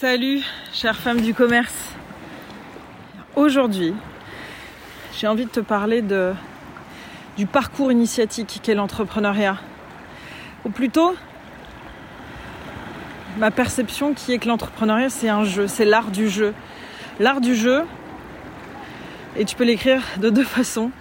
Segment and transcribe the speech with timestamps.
[0.00, 1.74] Salut, chère femme du commerce.
[3.34, 3.92] Aujourd'hui,
[5.18, 6.04] j'ai envie de te parler
[7.36, 9.56] du parcours initiatique qu'est l'entrepreneuriat.
[10.64, 11.16] Ou plutôt,
[13.38, 16.54] ma perception qui est que l'entrepreneuriat, c'est un jeu, c'est l'art du jeu.
[17.18, 17.82] L'art du jeu,
[19.36, 20.92] et tu peux l'écrire de deux façons.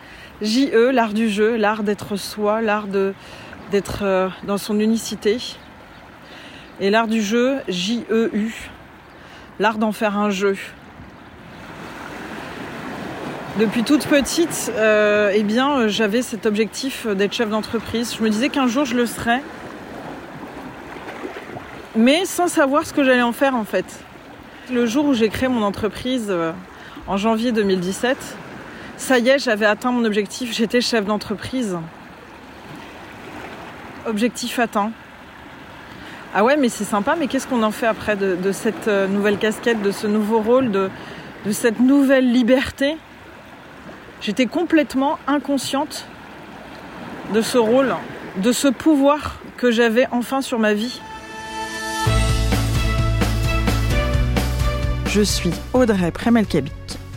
[0.41, 5.37] J-E, l'art du jeu, l'art d'être soi, l'art d'être euh, dans son unicité.
[6.79, 8.71] Et l'art du jeu, J-E-U,
[9.59, 10.55] l'art d'en faire un jeu.
[13.59, 18.15] Depuis toute petite, euh, eh bien, j'avais cet objectif d'être chef d'entreprise.
[18.15, 19.41] Je me disais qu'un jour je le serais,
[21.95, 23.99] mais sans savoir ce que j'allais en faire en fait.
[24.71, 26.51] Le jour où j'ai créé mon entreprise euh,
[27.07, 28.17] en janvier 2017,
[28.97, 31.77] ça y est, j'avais atteint mon objectif, j'étais chef d'entreprise.
[34.05, 34.91] Objectif atteint.
[36.33, 39.37] Ah ouais, mais c'est sympa, mais qu'est-ce qu'on en fait après de, cette euh, nouvelle
[39.37, 40.89] casquette, de ce nouveau rôle, de,
[41.51, 42.97] cette nouvelle liberté?
[44.21, 46.05] J'étais complètement inconsciente
[47.33, 47.95] de ce rôle,
[48.37, 51.01] de ce pouvoir que j'avais enfin sur ma vie.
[55.07, 56.73] Je suis Audrey Premelkabik.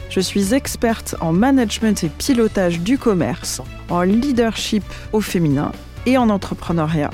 [0.09, 5.73] Je suis experte en management et pilotage du commerce, en leadership au féminin
[6.07, 7.11] et en entrepreneuriat.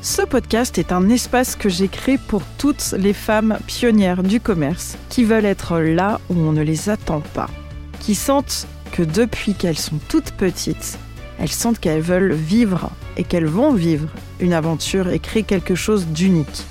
[0.00, 4.96] Ce podcast est un espace que j'ai créé pour toutes les femmes pionnières du commerce
[5.08, 7.50] qui veulent être là où on ne les attend pas,
[7.98, 10.98] qui sentent que depuis qu'elles sont toutes petites,
[11.40, 16.06] elles sentent qu'elles veulent vivre et qu'elles vont vivre une aventure et créer quelque chose
[16.06, 16.64] d'unique,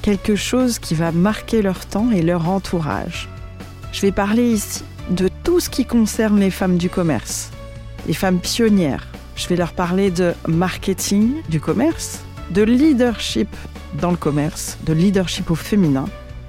[0.00, 3.28] quelque chose qui va marquer leur temps et leur entourage.
[3.92, 7.50] Je vais parler ici de tout ce qui concerne les femmes du commerce,
[8.06, 9.08] les femmes pionnières.
[9.36, 12.20] Je vais leur parler de marketing du commerce,
[12.50, 13.48] de leadership
[14.00, 16.06] dans le commerce, de leadership au féminin,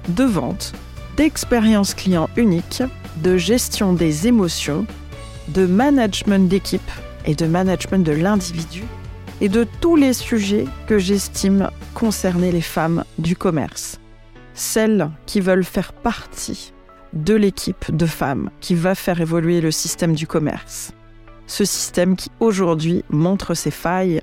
[0.08, 0.72] de vente,
[1.16, 2.82] d'expérience client unique,
[3.22, 4.86] de gestion des émotions,
[5.48, 6.90] de management d'équipe
[7.26, 8.82] et de management de l'individu,
[9.40, 13.98] et de tous les sujets que j'estime concerner les femmes du commerce.
[14.54, 16.72] Celles qui veulent faire partie
[17.12, 20.92] de l'équipe de femmes qui va faire évoluer le système du commerce.
[21.46, 24.22] Ce système qui aujourd'hui montre ses failles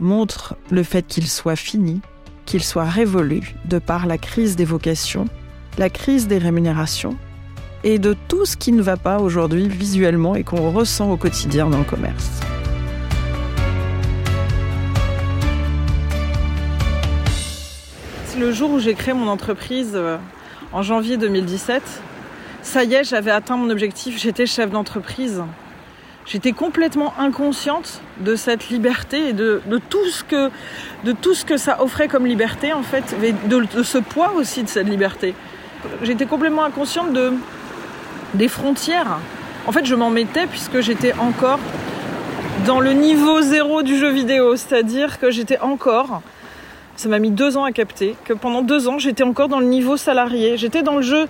[0.00, 2.00] montre le fait qu'il soit fini,
[2.44, 5.26] qu'il soit révolu de par la crise des vocations,
[5.78, 7.16] la crise des rémunérations
[7.84, 11.68] et de tout ce qui ne va pas aujourd'hui visuellement et qu'on ressent au quotidien
[11.68, 12.40] dans le commerce.
[18.38, 20.18] Le jour où j'ai créé mon entreprise euh,
[20.72, 21.82] en janvier 2017,
[22.60, 25.42] ça y est, j'avais atteint mon objectif, j'étais chef d'entreprise
[26.26, 30.50] j'étais complètement inconsciente de cette liberté et de, tout ce que,
[31.04, 33.16] de tout ce que ça offrait comme liberté, en fait,
[33.48, 35.34] de, de ce poids aussi de cette liberté.
[36.02, 37.32] J'étais complètement inconsciente de,
[38.34, 39.18] des frontières.
[39.66, 41.58] En fait, je m'en mettais puisque j'étais encore
[42.66, 46.22] dans le niveau zéro du jeu vidéo, c'est-à-dire que j'étais encore,
[46.96, 49.66] ça m'a mis deux ans à capter, que pendant deux ans, j'étais encore dans le
[49.66, 50.56] niveau salarié.
[50.56, 51.26] J'étais dans le jeu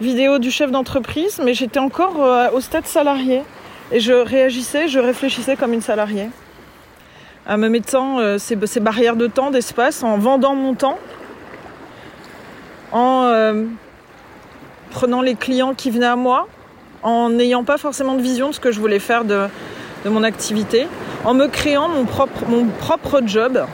[0.00, 3.42] vidéo du chef d'entreprise, mais j'étais encore euh, au stade salarié.
[3.90, 6.28] Et je réagissais, je réfléchissais comme une salariée,
[7.46, 10.98] en me mettant euh, ces, barrières de temps, d'espace, en vendant mon temps,
[12.92, 13.64] en euh,
[14.90, 16.48] prenant les clients qui venaient à moi,
[17.02, 19.48] en n'ayant pas forcément de vision de ce que je voulais faire de,
[20.04, 20.86] mon activité,
[21.24, 23.64] en me créant mon propre, job.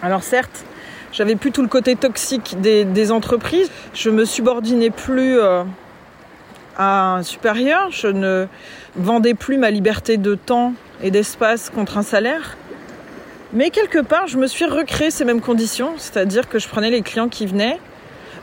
[0.00, 0.64] Alors certes,
[1.12, 5.64] j'avais plus tout le côté toxique des, entreprises, je me subordinais plus euh,
[6.78, 8.46] un supérieur, je ne
[8.96, 12.56] vendais plus ma liberté de temps et d'espace contre un salaire.
[13.52, 17.02] Mais quelque part, je me suis recréé ces mêmes conditions, c'est-à-dire que je prenais les
[17.02, 17.78] clients qui venaient.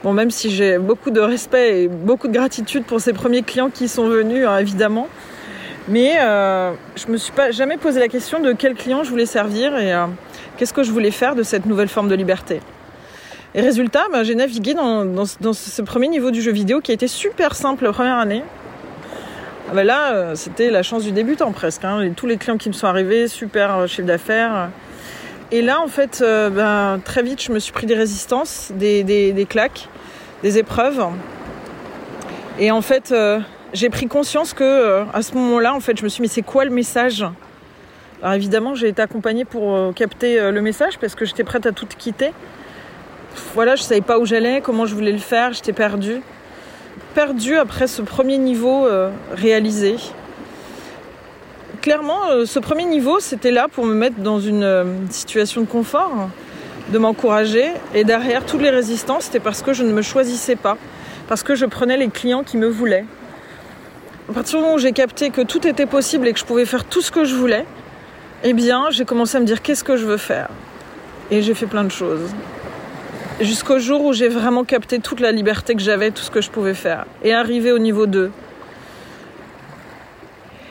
[0.03, 3.69] Bon, même si j'ai beaucoup de respect et beaucoup de gratitude pour ces premiers clients
[3.69, 5.08] qui sont venus, hein, évidemment.
[5.88, 9.25] Mais euh, je me suis pas jamais posé la question de quel client je voulais
[9.25, 10.06] servir et euh,
[10.58, 12.62] qu'est-ce que je voulais faire de cette nouvelle forme de liberté.
[13.53, 17.07] Et résultat, bah, j'ai navigué dans, ce premier niveau du jeu vidéo qui a été
[17.07, 18.44] super simple la première année.
[19.69, 21.83] Ah bah là, euh, c'était la chance du débutant presque.
[21.83, 22.12] Hein.
[22.15, 24.69] tous les clients qui me sont arrivés, super euh, chiffre d'affaires.
[25.51, 29.03] Et là, en fait, euh, ben, très vite, je me suis pris des résistances, des,
[29.03, 29.89] des, claques,
[30.44, 31.06] des épreuves.
[32.57, 33.13] Et en fait,
[33.74, 36.42] j'ai pris conscience que à ce moment-là, en fait, je me suis dit, mais c'est
[36.42, 37.25] quoi le message?
[38.21, 41.88] Alors évidemment, j'ai été accompagnée pour capter le message parce que j'étais prête à tout
[41.98, 42.31] quitter.
[43.54, 46.22] Voilà, je savais pas où j'allais, comment je voulais le faire, j'étais perdue
[47.13, 49.95] perdu après ce premier niveau euh, réalisé.
[51.81, 55.66] Clairement, euh, ce premier niveau, c'était là pour me mettre dans une euh, situation de
[55.66, 56.30] confort,
[56.89, 57.66] de m'encourager.
[57.94, 60.77] Et derrière toutes les résistances, c'était parce que je ne me choisissais pas,
[61.27, 63.06] parce que je prenais les clients qui me voulaient.
[64.30, 66.66] À partir du moment où j'ai capté que tout était possible et que je pouvais
[66.66, 67.66] faire tout ce que je voulais,
[68.44, 70.50] eh bien, j'ai commencé à me dire qu'est-ce que je veux faire?
[71.30, 72.30] Et j'ai fait plein de choses.
[73.41, 76.51] Jusqu'au jour où j'ai vraiment capté toute la liberté que j'avais, tout ce que je
[76.51, 77.07] pouvais faire.
[77.23, 78.31] Et arrivé au niveau 2.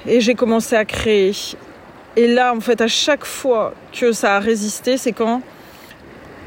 [0.07, 1.33] Et j'ai commencé à créer.
[2.15, 5.43] Et là, en fait, à chaque fois que ça a résisté, c'est quand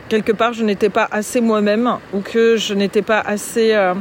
[0.07, 3.93] quelque part je n'étais pas assez moi-même ou que je n'étais pas assez euh,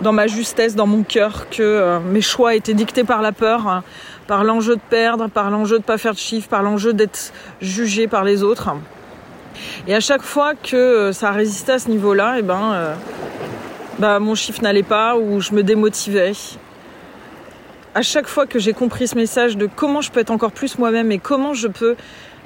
[0.00, 3.68] dans ma justesse, dans mon cœur, que euh, mes choix étaient dictés par la peur,
[3.68, 3.84] hein,
[4.26, 8.08] par l'enjeu de perdre, par l'enjeu de pas faire de chiffre, par l'enjeu d'être jugé
[8.08, 8.70] par les autres.
[9.86, 12.94] Et à chaque fois que euh, ça a résisté à ce niveau-là, eh ben,
[13.98, 16.32] bah, mon chiffre n'allait pas ou je me démotivais.
[17.94, 20.78] À chaque fois que j'ai compris ce message de comment je peux être encore plus
[20.78, 21.94] moi-même et comment je peux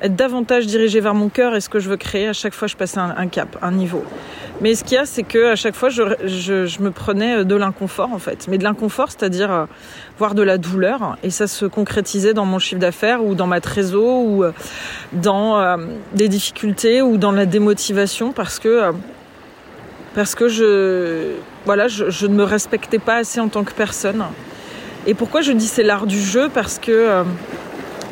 [0.03, 2.29] être davantage dirigé vers mon cœur et ce que je veux créer.
[2.29, 4.05] À chaque fois, je passais un, cap, un niveau.
[4.61, 7.55] Mais ce qu'il y a, c'est que à chaque fois, je, je, me prenais de
[7.55, 8.47] l'inconfort en fait.
[8.49, 9.65] Mais de l'inconfort, c'est-à-dire euh,
[10.19, 13.61] voir de la douleur, et ça se concrétisait dans mon chiffre d'affaires ou dans ma
[13.61, 14.53] trésor ou euh,
[15.13, 15.77] dans euh,
[16.15, 18.93] des difficultés ou dans la démotivation parce que
[20.15, 21.35] parce que je
[21.65, 24.25] voilà, je, je, ne me respectais pas assez en tant que personne.
[25.07, 26.49] Et pourquoi je dis c'est l'art du jeu?
[26.53, 27.25] Parce que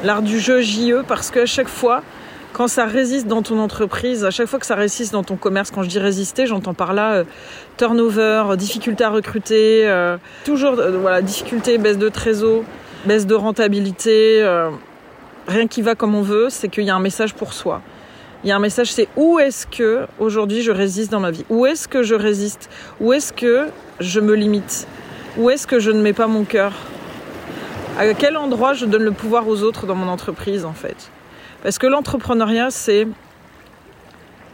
[0.07, 2.03] l'art du jeu JE parce qu'à chaque fois,
[2.53, 5.71] quand ça résiste dans ton entreprise, à chaque fois que ça résiste dans ton commerce,
[5.71, 7.25] quand je dis résister, j'entends par là euh,
[7.77, 12.63] turnover, difficulté à recruter, euh, toujours euh, voilà, difficulté, baisse de trésor,
[13.05, 14.43] baisse de rentabilité,
[15.49, 17.83] rien qui va comme on veut, c'est qu'il y a un message pour soi.
[18.45, 21.45] Il y a un message, c'est où est-ce que aujourd'hui je résiste dans ma vie?
[21.51, 22.71] Où est-ce que je résiste?
[23.01, 23.67] Où est-ce que
[23.99, 24.87] je me limite?
[25.37, 26.73] Où est-ce que je ne mets pas mon cœur?
[27.99, 31.11] À quel endroit je donne le pouvoir aux autres dans mon entreprise en fait?
[31.63, 33.09] Parce que l'entrepreneuriat, c'est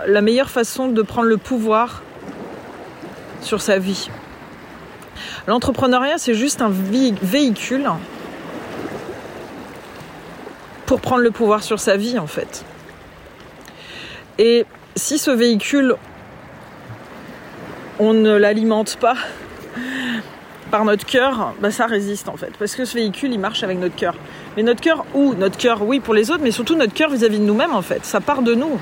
[0.07, 2.03] la meilleure façon de prendre le pouvoir
[3.41, 4.09] sur sa vie.
[5.47, 7.89] L'entrepreneuriat, c'est juste un véhicule
[10.87, 12.65] pour prendre le pouvoir sur sa vie en fait.
[14.39, 15.97] Et si ce véhicule,
[17.99, 19.17] on ne l'alimente pas
[20.73, 22.51] par notre cœur, bah, ça résiste en fait.
[22.59, 24.15] Parce que ce véhicule, il marche avec notre cœur.
[24.57, 27.39] Mais notre cœur où Notre cœur, oui, pour les autres, mais surtout notre cœur vis-à-vis
[27.39, 28.05] de nous-mêmes en fait.
[28.07, 28.81] Ça part de nous.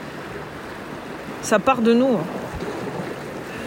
[1.43, 2.17] Ça part de nous.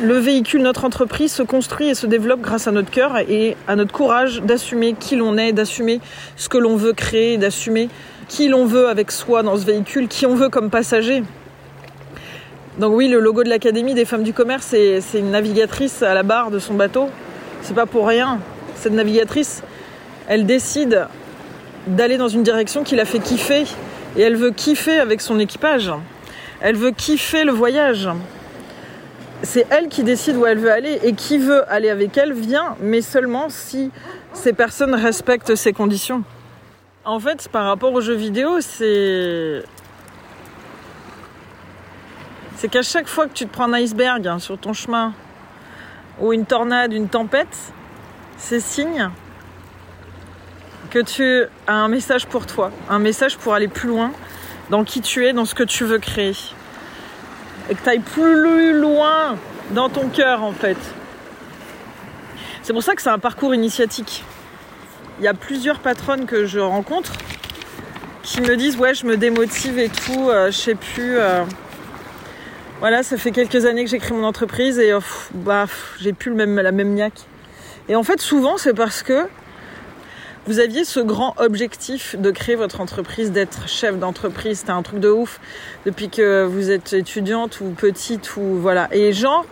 [0.02, 3.76] Le véhicule, notre entreprise se construit et se développe grâce à notre cœur et à
[3.76, 6.00] notre courage d'assumer qui l'on est, d'assumer
[6.38, 7.90] ce que l'on veut créer, d'assumer
[8.30, 11.24] qui l'on veut avec soi dans ce véhicule, qui on veut comme passager.
[12.80, 16.24] Donc oui, le logo de l'Académie des femmes du commerce, c'est une navigatrice à la
[16.24, 17.10] barre de son bateau
[17.64, 18.40] c'est pas pour rien.
[18.76, 19.64] Cette navigatrice,
[20.28, 21.08] elle décide
[21.88, 23.64] d'aller dans une direction qui la fait kiffer.
[24.16, 25.92] Et elle veut kiffer avec son équipage.
[26.62, 28.10] Elle veut kiffer le voyage.
[29.42, 32.76] C'est elle qui décide où elle veut aller et qui veut aller avec elle vient,
[32.80, 33.92] mais seulement si
[34.32, 36.24] ces personnes respectent ces conditions.
[37.06, 39.64] En fait, par rapport aux jeux vidéo, c'est.
[42.56, 45.14] C'est qu'à chaque fois que tu te prends un iceberg hein, sur ton chemin,
[46.20, 47.74] ou une tornade, une tempête,
[48.38, 49.10] c'est signe
[50.90, 54.12] que tu as un message pour toi, un message pour aller plus loin
[54.70, 56.36] dans qui tu es, dans ce que tu veux créer.
[57.70, 59.38] Et que tu ailles plus loin
[59.72, 60.78] dans ton cœur en fait.
[62.62, 64.24] C'est pour ça que c'est un parcours initiatique.
[65.20, 67.14] Il y a plusieurs patronnes que je rencontre
[68.22, 71.18] qui me disent ouais je me démotive et tout, euh, je sais plus.
[71.18, 71.44] Euh,
[72.84, 74.92] voilà, ça fait quelques années que j'ai créé mon entreprise et
[75.36, 75.68] bah,
[76.02, 77.22] j'ai plus le même, la même niaque.
[77.88, 79.26] Et en fait, souvent, c'est parce que
[80.48, 84.60] vous aviez ce grand objectif de créer votre entreprise, d'être chef d'entreprise.
[84.60, 85.40] C'était un truc de ouf
[85.86, 88.90] depuis que vous êtes étudiante ou petite ou voilà.
[88.92, 89.46] Et genre,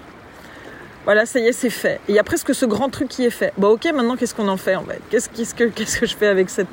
[1.06, 2.02] voilà, ça y est, c'est fait.
[2.10, 3.54] Il y a presque ce grand truc qui est fait.
[3.58, 5.00] Bon, ok, maintenant, qu'est-ce qu'on en fait en fait?
[5.10, 6.68] Qu'est-ce, que, qu'est-ce que je fais avec cette,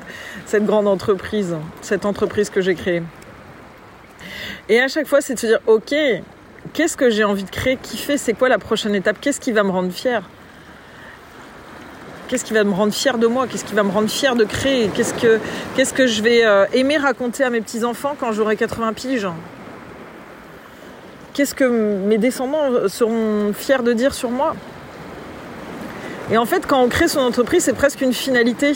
[0.45, 3.01] cette grande entreprise, cette entreprise que j'ai créée?
[4.67, 5.95] Et à chaque fois, c'est de se dire, ok,
[6.73, 9.63] qu'est-ce que j'ai envie de créer, kiffer, c'est quoi la prochaine étape, qu'est-ce qui va
[9.63, 10.23] me rendre fier
[12.27, 13.47] Qu'est-ce qui va me rendre fier de moi?
[13.47, 14.89] Qu'est-ce qui va me rendre fier de créer?
[14.93, 15.39] Qu'est-ce que,
[15.75, 19.27] qu'est-ce que je vais euh, aimer raconter à mes petits-enfants quand j'aurai 80 piges?
[21.33, 24.55] Qu'est-ce que mes descendants seront fiers de dire sur moi?
[26.31, 28.73] Et en fait, quand on crée son entreprise, c'est presque une finalité.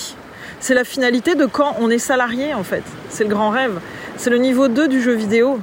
[0.60, 2.84] C'est la finalité de quand on est salarié, en fait.
[3.10, 3.80] C'est le grand rêve.
[4.18, 5.60] C'est le niveau 2 du jeu vidéo.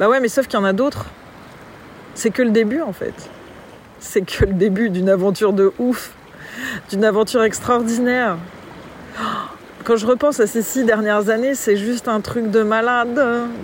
[0.00, 1.04] Bah ouais, mais sauf qu'il y en a d'autres.
[2.14, 3.12] C'est que le début en fait.
[3.98, 6.12] C'est que le début d'une aventure de ouf,
[6.88, 8.38] d'une aventure extraordinaire.
[9.84, 13.22] quand je repense à ces six dernières années, c'est juste un truc de malade.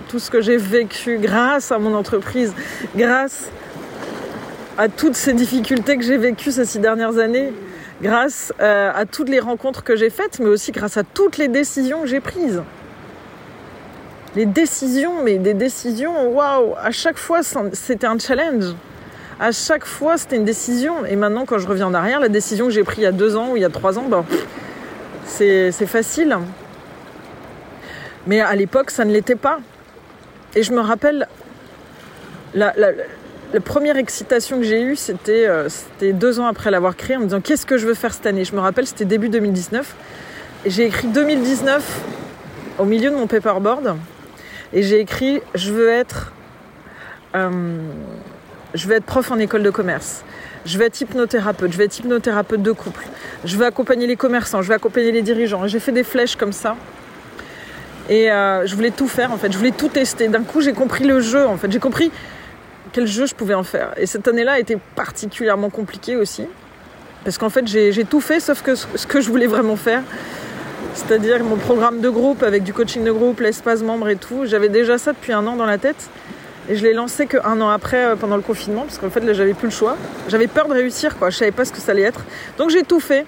[0.09, 2.53] Tout ce que j'ai vécu grâce à mon entreprise,
[2.95, 3.49] grâce
[4.77, 7.51] à toutes ces difficultés que j'ai vécues ces six dernières années,
[8.03, 11.47] grâce euh, à toutes les rencontres que j'ai faites, mais aussi grâce à toutes les
[11.47, 12.61] décisions que j'ai prises.
[14.35, 18.75] Les décisions, mais des décisions, waouh, à chaque fois c'était un challenge.
[19.39, 21.05] À chaque fois c'était une décision.
[21.05, 23.11] Et maintenant, quand je reviens en arrière, la décision que j'ai prise il y a
[23.11, 24.25] deux ans ou il y a trois ans, ben,
[25.25, 26.37] c'est facile.
[28.27, 29.59] Mais à l'époque, ça ne l'était pas.
[30.55, 31.27] Et je me rappelle,
[32.53, 32.73] la,
[33.63, 34.97] première excitation que j'ai eue,
[35.29, 38.13] euh, c'était deux ans après l'avoir créé, en me disant qu'est-ce que je veux faire
[38.13, 38.43] cette année?
[38.43, 39.95] Je me rappelle, c'était début 2019.
[40.65, 42.01] Et j'ai écrit 2019
[42.79, 43.95] au milieu de mon paperboard.
[44.73, 46.33] Et j'ai écrit je veux être,
[47.35, 47.79] euh,
[48.73, 50.23] je veux être prof en école de commerce
[50.67, 53.05] je vais être hypnothérapeute, je vais être hypnothérapeute de couple,
[53.45, 55.65] je vais accompagner les commerçants, je vais accompagner les dirigeants.
[55.67, 56.75] J'ai fait des flèches comme ça.
[58.09, 60.27] Et euh, je voulais tout faire en fait, je voulais tout tester.
[60.27, 62.11] D'un coup, j'ai compris le jeu en fait, j'ai compris
[62.91, 63.93] quel jeu je pouvais en faire.
[63.97, 66.45] Et cette année-là a été particulièrement compliquée aussi.
[67.23, 70.03] Parce qu'en fait, j'ai tout fait sauf que ce que je voulais vraiment faire.
[70.97, 74.45] C'est-à-dire mon programme de groupe avec du coaching de groupe, l'espace membre et tout.
[74.45, 76.09] J'avais déjà ça depuis un an dans la tête.
[76.69, 79.31] Et je l'ai lancé qu'un an après, euh, pendant le confinement, parce qu'en fait, là,
[79.33, 79.95] j'avais plus le choix.
[80.27, 81.29] J'avais peur de réussir, quoi.
[81.29, 82.25] Je savais pas ce que ça allait être.
[82.57, 83.25] Donc, j'ai tout fait.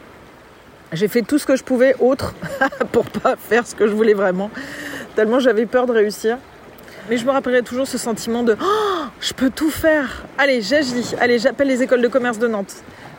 [0.94, 2.34] J'ai fait tout ce que je pouvais autre
[2.92, 4.50] pour pas faire ce que je voulais vraiment.
[5.16, 6.40] Tellement j'avais peur de réussir.
[7.08, 10.24] Mais je me rappellerai toujours ce sentiment de oh, je peux tout faire.
[10.40, 11.16] Allez, j'agis.
[11.20, 12.74] Allez, j'appelle les écoles de commerce de Nantes.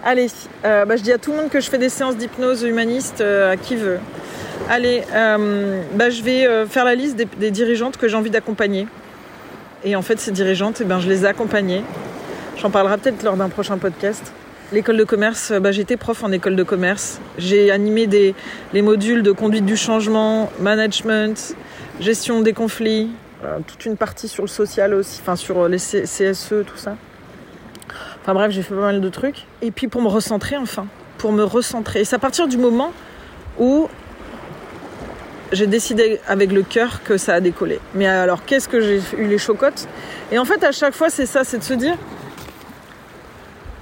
[0.05, 0.27] Allez,
[0.65, 3.21] euh, bah, je dis à tout le monde que je fais des séances d'hypnose humaniste
[3.21, 3.99] euh, à qui veut.
[4.69, 8.87] Allez, bah, je vais faire la liste des dirigeantes que j'ai envie d'accompagner.
[9.85, 11.83] Et en fait, ces dirigeantes, eh ben, je les ai accompagnées.
[12.59, 14.33] J'en parlerai peut-être lors d'un prochain podcast.
[14.73, 17.21] L'école de commerce, bah, j'étais prof en école de commerce.
[17.39, 18.35] J'ai animé des,
[18.73, 21.57] les modules de conduite du changement, management,
[21.99, 23.11] gestion des conflits,
[23.45, 26.97] euh, toute une partie sur le social aussi, enfin sur les CSE, tout ça.
[28.21, 29.47] Enfin bref, j'ai fait pas mal de trucs.
[29.63, 30.87] Et puis pour me recentrer enfin,
[31.17, 32.03] pour me recentrer.
[32.03, 32.93] Et c'est à partir du moment
[33.59, 33.89] où
[35.53, 37.81] j'ai décidé avec le cœur que ça a décollé.
[37.95, 39.89] Mais alors, qu'est-ce que j'ai eu les chocottes?
[40.33, 41.97] Et en fait, à chaque fois, c'est ça, c'est de se dire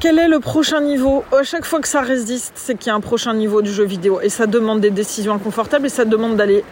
[0.00, 1.24] quel est le prochain niveau?
[1.36, 3.84] À chaque fois que ça résiste, c'est qu'il y a un prochain niveau du jeu
[3.84, 4.20] vidéo.
[4.22, 6.62] Et ça demande des décisions inconfortables et ça demande d'aller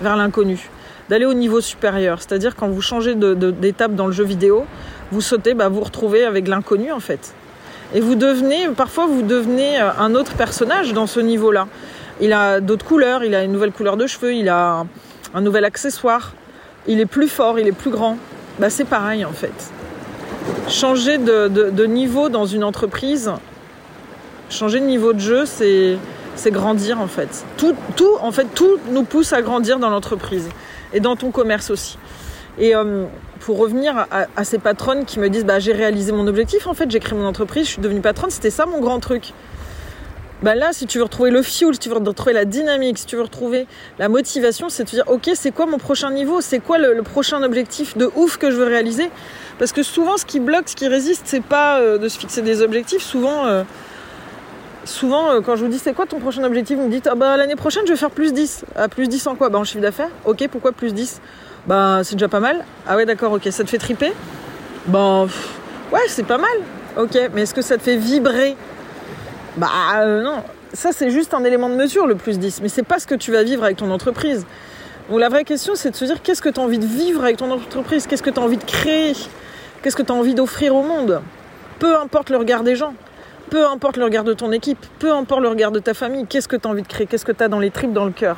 [0.00, 0.70] vers l'inconnu,
[1.10, 2.22] d'aller au niveau supérieur.
[2.22, 4.64] C'est-à-dire, quand vous changez d'étape dans le jeu vidéo,
[5.12, 7.34] vous sautez, bah, vous retrouvez avec l'inconnu en fait.
[7.92, 11.66] Et vous devenez, parfois, vous devenez un autre personnage dans ce niveau-là.
[12.20, 14.84] Il a d'autres couleurs, il a une nouvelle couleur de cheveux, il a
[15.34, 16.34] un, nouvel accessoire.
[16.86, 18.18] Il est plus fort, il est plus grand.
[18.58, 19.72] Bah, c'est pareil en fait.
[20.68, 23.32] Changer de, niveau dans une entreprise,
[24.50, 25.98] changer de niveau de jeu, c'est
[26.50, 27.44] grandir en fait.
[27.56, 30.48] Tout, tout, en fait, tout nous pousse à grandir dans l'entreprise
[30.92, 31.96] et dans ton commerce aussi.
[32.58, 33.06] Et euh,
[33.40, 36.90] pour revenir à, ces patronnes qui me disent bah, j'ai réalisé mon objectif, en fait,
[36.90, 39.32] j'ai créé mon entreprise, je suis devenue patronne, c'était ça mon grand truc.
[40.42, 43.04] Bah là, si tu veux retrouver le fuel, si tu veux retrouver la dynamique, si
[43.04, 43.66] tu veux retrouver
[43.98, 46.40] la motivation, c'est de te dire, ok, c'est quoi mon prochain niveau?
[46.40, 49.10] C'est quoi le, prochain objectif de ouf que je veux réaliser?
[49.58, 52.40] Parce que souvent, ce qui bloque, ce qui résiste, c'est pas euh, de se fixer
[52.40, 53.02] des objectifs.
[53.02, 53.64] Souvent, euh,
[54.84, 56.78] souvent euh, quand je vous dis, c'est quoi ton prochain objectif?
[56.78, 58.64] Vous me dites, ah bah l'année prochaine, je vais faire plus 10.
[58.76, 59.50] Ah, plus 10 en quoi?
[59.50, 60.10] Bah en chiffre d'affaires.
[60.24, 61.20] Ok, pourquoi plus 10
[61.66, 62.64] Bah c'est déjà pas mal.
[62.88, 64.14] Ah ouais, d'accord, ok, ça te fait triper?
[64.86, 65.26] Bah
[65.92, 66.50] ouais, c'est pas mal.
[66.96, 68.56] Ok, mais est-ce que ça te fait vibrer?
[69.56, 70.42] Bah euh, non,
[70.72, 73.14] ça c'est juste un élément de mesure le plus 10, mais c'est pas ce que
[73.14, 74.46] tu vas vivre avec ton entreprise.
[75.08, 77.24] Donc la vraie question c'est de se dire qu'est-ce que tu as envie de vivre
[77.24, 79.14] avec ton entreprise, qu'est-ce que tu as envie de créer,
[79.82, 81.20] qu'est-ce que tu as envie d'offrir au monde?
[81.78, 82.94] Peu importe le regard des gens,
[83.50, 86.48] peu importe le regard de ton équipe, peu importe le regard de ta famille, qu'est-ce
[86.48, 88.12] que tu as envie de créer, qu'est-ce que tu as dans les tripes, dans le
[88.12, 88.36] cœur?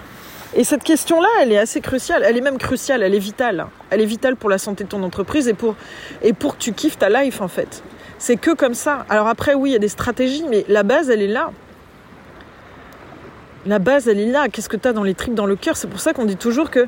[0.54, 3.66] Et cette question-là, elle est assez cruciale, elle est même cruciale, elle est vitale.
[3.88, 5.76] Elle est vitale pour la santé de ton entreprise et pour,
[6.22, 7.82] et pour que tu kiffes ta life en fait.
[8.22, 9.04] C'est que comme ça.
[9.08, 11.50] Alors après, oui, il y a des stratégies, mais la base, elle est là.
[13.66, 14.46] La base, elle est là.
[14.48, 15.76] Qu'est-ce que tu as dans les tripes, dans le cœur?
[15.76, 16.86] C'est pour ça qu'on dit toujours que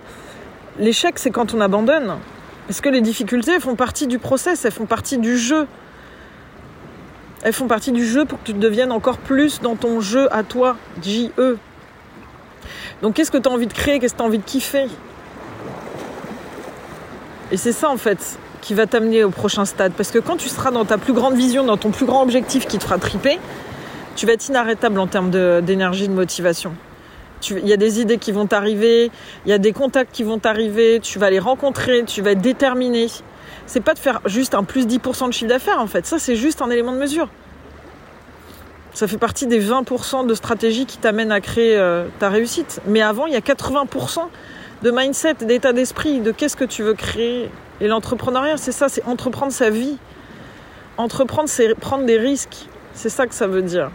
[0.78, 2.18] l'échec, c'est quand on abandonne.
[2.68, 5.66] Parce que les difficultés, elles font partie du process, elles font partie du jeu.
[7.42, 10.44] Elles font partie du jeu pour que tu deviennes encore plus dans ton jeu à
[10.44, 11.58] toi, J-E.
[13.02, 13.98] Donc qu'est-ce que tu as envie de créer?
[13.98, 14.86] Qu'est-ce que tu as envie de kiffer?
[17.50, 19.92] Et c'est ça en fait qui va t'amener au prochain stade.
[19.92, 22.66] Parce que quand tu seras dans ta plus grande vision, dans ton plus grand objectif
[22.66, 23.38] qui te fera triper,
[24.16, 25.30] tu vas être inarrêtable en termes
[25.60, 26.72] d'énergie, de, motivation.
[27.50, 29.10] Il y a des idées qui vont t'arriver,
[29.44, 32.40] il y a des contacts qui vont t'arriver, tu vas les rencontrer, tu vas être
[32.40, 33.08] déterminé.
[33.66, 36.36] C'est pas de faire juste un plus 10% de chiffre d'affaires en fait, ça c'est
[36.36, 37.28] juste un élément de mesure.
[38.94, 42.80] Ça fait partie des 20% de stratégies qui t'amènent à créer euh, ta réussite.
[42.86, 44.20] Mais avant, il y a 80%
[44.82, 47.50] de mindset, d'état d'esprit, de qu'est-ce que tu veux créer.
[47.80, 49.98] Et l'entrepreneuriat, c'est ça, c'est entreprendre sa vie.
[50.96, 52.68] Entreprendre, c'est prendre des risques.
[52.92, 53.90] C'est ça que ça veut dire.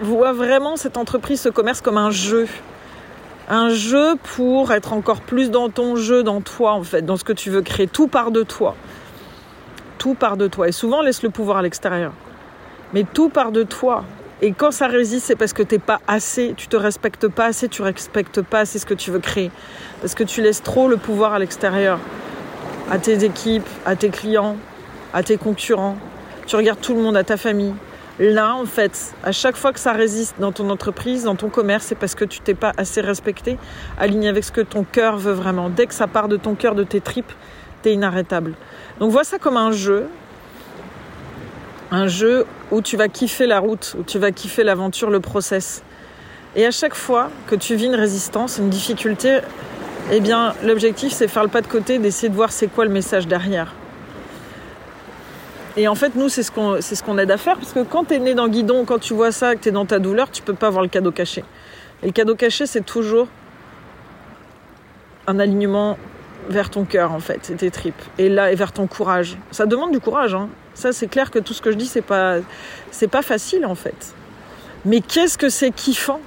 [0.00, 2.46] Vois vraiment cette entreprise, ce commerce comme un jeu.
[3.48, 7.24] Un jeu pour être encore plus dans ton jeu, dans toi en fait, dans ce
[7.24, 7.86] que tu veux créer.
[7.86, 8.74] Tout part de toi.
[9.98, 10.68] Tout part de toi.
[10.68, 12.12] Et souvent, on laisse le pouvoir à l'extérieur.
[12.92, 14.04] Mais tout part de toi.
[14.42, 17.68] Et quand ça résiste, c'est parce que t'es pas assez, tu te respectes pas assez,
[17.68, 19.50] tu respectes pas assez ce que tu veux créer.
[20.00, 21.98] Parce que tu laisses trop le pouvoir à l'extérieur,
[22.90, 24.56] à tes équipes, à tes clients,
[25.12, 25.96] à tes concurrents.
[26.46, 27.74] Tu regardes tout le monde, à ta famille.
[28.18, 31.84] Là, en fait, à chaque fois que ça résiste dans ton entreprise, dans ton commerce,
[31.86, 33.58] c'est parce que tu t'es pas assez respecté,
[33.98, 35.68] aligné avec ce que ton cœur veut vraiment.
[35.68, 37.32] Dès que ça part de ton cœur, de tes tripes,
[37.82, 38.54] t'es inarrêtable.
[39.00, 40.06] Donc vois ça comme un jeu,
[41.90, 45.82] un jeu où tu vas kiffer la route, où tu vas kiffer l'aventure, le process.
[46.54, 49.40] Et à chaque fois que tu vis une résistance, une difficulté,
[50.12, 52.90] eh bien, l'objectif, c'est faire le pas de côté, d'essayer de voir c'est quoi le
[52.90, 53.72] message derrière.
[55.76, 58.14] Et en fait, nous, c'est ce qu'on ce aide à faire, parce que quand tu
[58.14, 60.42] es né dans guidon, quand tu vois ça, que tu es dans ta douleur, tu
[60.42, 61.44] peux pas voir le cadeau caché.
[62.02, 63.28] Et le cadeau caché, c'est toujours
[65.26, 65.98] un alignement
[66.48, 68.00] vers ton cœur, en fait, et tes tripes.
[68.18, 69.36] Et là, et vers ton courage.
[69.50, 70.48] Ça demande du courage, hein.
[70.76, 72.36] Ça, c'est clair que tout ce que je dis, c'est pas,
[73.10, 74.14] pas facile en fait.
[74.84, 76.20] Mais qu'est-ce que c'est kiffant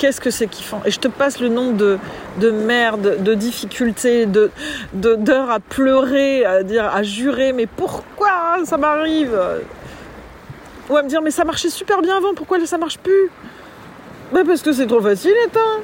[0.00, 1.98] Qu'est-ce que c'est kiffant Et je te passe le nombre de,
[2.38, 4.50] de merde, de difficultés, de,
[4.94, 9.38] d'heures à pleurer, à dire, à jurer, mais pourquoi ça m'arrive
[10.88, 13.30] Ou à me dire, mais ça marchait super bien avant, pourquoi ça marche plus
[14.32, 15.82] bah parce que c'est trop facile, attends.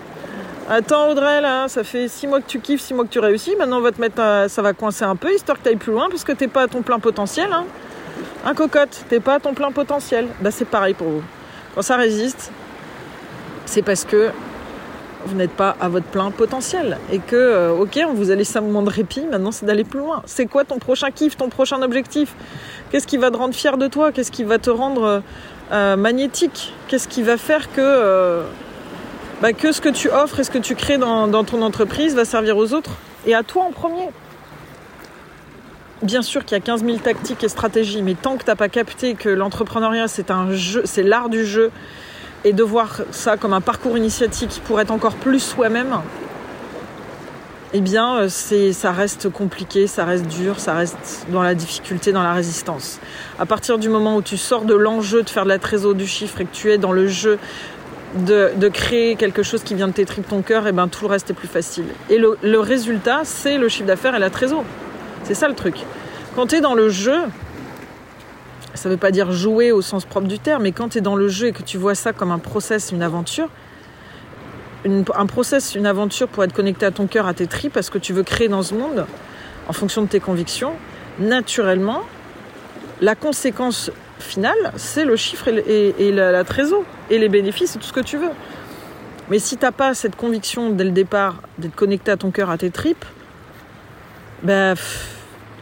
[0.71, 3.55] Attends Audrey, là, ça fait six mois que tu kiffes, six mois que tu réussis.
[3.57, 5.93] Maintenant, on va te mettre, ça va coincer un peu, histoire que tu ailles plus
[5.93, 7.53] loin, parce que t'es pas à ton plein potentiel.
[7.53, 7.65] Hein.
[8.47, 10.29] Un cocotte, t'es pas à ton plein potentiel.
[10.41, 11.23] Bah, c'est pareil pour vous.
[11.75, 12.51] Quand ça résiste,
[13.67, 14.31] c'est parce que
[15.27, 16.99] vous n'êtes pas à votre plein potentiel.
[17.13, 19.85] Et que, euh, ok, on vous a laissé un moment de répit, maintenant c'est d'aller
[19.85, 20.23] plus loin.
[20.25, 22.35] C'est quoi ton prochain kiff, ton prochain objectif?
[22.91, 24.13] Qu'est-ce qui va te rendre fier de toi?
[24.13, 25.23] Qu'est-ce qui va te rendre
[25.73, 26.73] euh, magnétique?
[26.89, 27.81] Qu'est-ce qui va faire que.
[27.81, 28.45] Euh,
[29.43, 32.25] bah, que ce que tu offres et ce que tu crées dans, ton entreprise va
[32.25, 32.93] servir aux autres?
[33.27, 34.09] Et à toi en premier?
[36.03, 38.55] Bien sûr qu'il y a 15 000 tactiques et stratégies, mais tant que tu n'as
[38.55, 41.71] pas capté que l'entrepreneuriat c'est un jeu, c'est l'art du jeu,
[42.45, 46.01] et de voir ça comme un parcours initiatique pour être encore plus soi-même,
[47.73, 52.13] eh bien, euh, c'est, ça reste compliqué, ça reste dur, ça reste dans la difficulté,
[52.13, 53.01] dans la résistance.
[53.39, 56.07] À partir du moment où tu sors de l'enjeu de faire de la trésor du
[56.07, 57.39] chiffre et que tu es dans le jeu
[58.15, 61.31] de, créer quelque chose qui vient de tes ton cœur, et ben tout le reste
[61.31, 61.85] est plus facile.
[62.09, 64.65] Et le, résultat, c'est le chiffre d'affaires et la trésor.
[65.25, 65.77] C'est ça le truc.
[66.35, 67.19] Quand tu es dans le jeu,
[68.77, 71.01] ça ne veut pas dire jouer au sens propre du terme, mais quand tu es
[71.01, 73.49] dans le jeu et que tu vois ça comme un process, une aventure,
[74.85, 77.99] un process, une aventure pour être connecté à ton cœur, à tes tripes, parce que
[77.99, 79.07] tu veux créer dans ce monde,
[79.69, 80.75] en fonction de tes convictions,
[81.19, 82.03] naturellement,
[83.01, 87.93] la conséquence finale, c'est le chiffre et, la, trésor, et les bénéfices et tout ce
[87.93, 88.31] que tu veux.
[89.29, 92.59] Mais si t'as pas cette conviction dès le départ d'être connecté à ton cœur, à
[92.59, 93.05] tes tripes,
[94.43, 94.75] ben,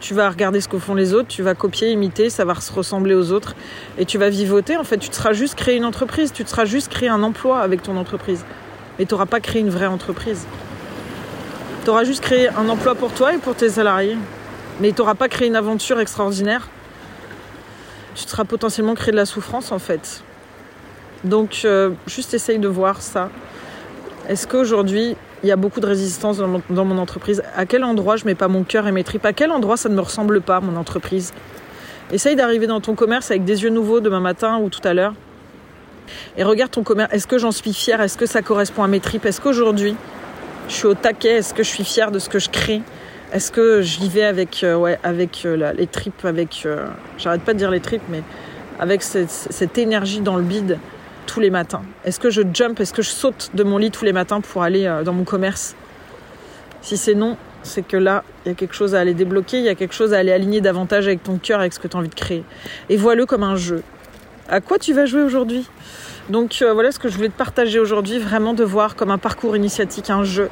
[0.04, 2.70] tu vas regarder ce que font les autres, tu vas copier, imiter, ça va se
[2.72, 3.54] ressembler aux autres,
[3.96, 4.76] et tu vas vivoter.
[4.76, 7.22] En fait, tu te seras juste créé une entreprise, tu te seras juste créé un
[7.22, 8.44] emploi avec ton entreprise,
[8.98, 10.46] mais tu n'auras pas créé une vraie entreprise.
[11.84, 14.18] Tu auras juste créé un emploi pour toi et pour tes salariés,
[14.80, 16.68] mais tu n'auras pas créé une aventure extraordinaire
[18.14, 20.22] tu te seras potentiellement créé de la souffrance en fait.
[21.24, 23.30] Donc euh, juste essaye de voir ça.
[24.28, 27.42] Est-ce qu'aujourd'hui il y a beaucoup de résistance dans mon, entreprise.
[27.54, 29.26] À quel endroit je mets pas mon cœur et mes tripes?
[29.26, 31.34] À quel endroit ça ne me ressemble pas mon entreprise?
[32.10, 35.12] Essaye d'arriver dans ton commerce avec des yeux nouveaux demain matin ou tout à l'heure.
[36.38, 37.12] Et regarde ton commerce.
[37.12, 38.00] Est-ce que j'en suis fière?
[38.00, 39.26] Est-ce que ça correspond à mes tripes?
[39.26, 39.96] Est-ce qu'aujourd'hui
[40.68, 41.36] je suis au taquet?
[41.36, 42.80] Est-ce que je suis fière de ce que je crée?
[43.34, 46.86] Est-ce que j'y vais avec, euh, ouais, avec euh, les tripes, avec, euh,
[47.18, 48.22] j'arrête pas de dire les tripes, mais
[48.78, 50.78] avec cette, énergie dans le bide?
[51.26, 54.04] Tous les matins Est-ce que je jump, est-ce que je saute de mon lit tous
[54.04, 55.74] les matins pour aller dans mon commerce?
[56.82, 59.64] Si c'est non, c'est que là, il y a quelque chose à aller débloquer, il
[59.64, 61.96] y a quelque chose à aller aligner davantage avec ton cœur, avec ce que tu
[61.96, 62.44] as envie de créer.
[62.88, 63.82] Et vois-le comme un jeu.
[64.48, 65.66] À quoi tu vas jouer aujourd'hui?
[66.28, 69.56] Donc voilà ce que je voulais te partager aujourd'hui, vraiment de voir comme un parcours
[69.56, 70.50] initiatique, un jeu,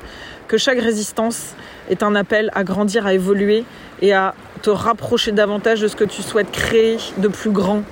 [0.49, 1.55] que chaque résistance
[1.91, 3.65] est un appel à grandir, à évoluer
[4.01, 7.83] et à te rapprocher davantage de ce que tu souhaites créer de plus grand.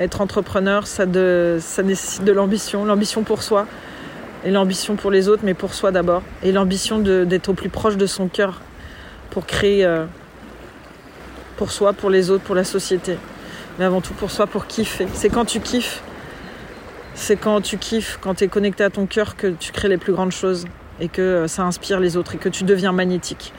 [0.00, 3.66] Être entrepreneur, ça, nécessite de l'ambition, l'ambition pour soi
[4.46, 6.22] et l'ambition pour les autres, mais pour soi d'abord.
[6.42, 8.62] Et l'ambition d'être au plus proche de son cœur
[9.28, 10.06] pour créer euh,
[11.58, 13.18] pour soi, pour les autres, pour la société.
[13.78, 15.06] mais avant tout pour soi, pour kiffer.
[15.12, 16.02] C'est quand tu kiffes,
[17.14, 19.98] c'est quand tu kiffes, quand tu es connecté à ton cœur que tu crées les
[19.98, 20.64] plus grandes choses
[20.98, 23.52] et que euh, ça inspire les autres et que tu deviens magnétique.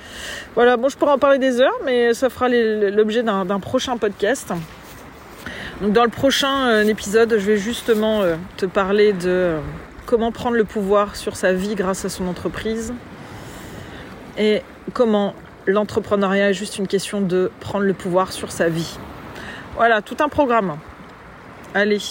[0.56, 4.52] Voilà, bon, je pourrais en parler des heures, mais ça fera l'objet d'un prochain podcast.
[5.82, 9.56] Donc dans le prochain euh, épisode, je vais justement euh, te parler de
[10.06, 12.94] comment prendre le pouvoir sur sa vie grâce à son entreprise
[14.38, 14.62] et
[14.94, 15.34] comment
[15.66, 18.96] l'entrepreneuriat est juste une question de prendre le pouvoir sur sa vie.
[19.76, 20.78] Voilà, tout un programme.
[21.74, 22.02] Allez,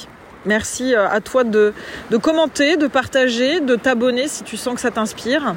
[0.46, 1.72] merci euh, à toi de,
[2.20, 5.54] commenter, de partager, de t'abonner si tu sens que ça t'inspire.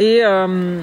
[0.00, 0.80] Et, euh,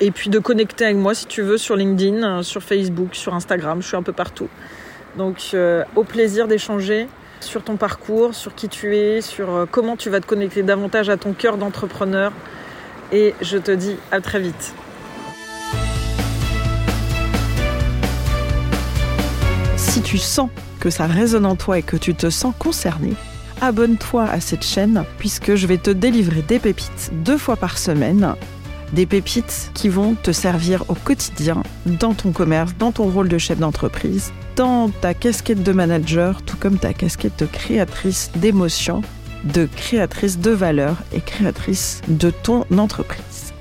[0.00, 3.82] et puis de connecter avec moi si tu veux sur LinkedIn, sur Facebook, sur Instagram,
[3.82, 4.48] je suis un peu partout.
[5.16, 7.08] Donc euh, au plaisir d'échanger
[7.40, 11.16] sur ton parcours, sur qui tu es, sur comment tu vas te connecter davantage à
[11.16, 12.32] ton cœur d'entrepreneur.
[13.12, 14.74] Et je te dis à très vite.
[19.96, 23.14] si tu sens que ça résonne en toi et que tu te sens concerné,
[23.62, 28.34] abonne-toi à cette chaîne puisque je vais te délivrer des pépites deux fois par semaine.
[28.92, 33.38] Des pépites qui vont te servir au quotidien, dans ton commerce, dans ton rôle de
[33.38, 39.02] chef d'entreprise, dans ta casquette de manager, tout comme ta casquette de créatrice d'émotions,
[39.44, 43.52] de créatrice de valeurs et créatrice de ton entreprise.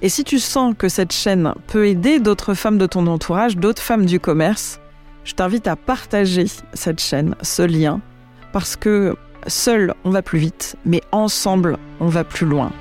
[0.00, 3.82] Et si tu sens que cette chaîne peut aider d'autres femmes de ton entourage, d'autres
[3.82, 4.80] femmes du commerce,
[5.24, 8.00] je t'invite à partager cette chaîne, ce lien,
[8.52, 9.16] parce que
[9.48, 12.72] seul on va plus vite, mais ensemble on va plus loin.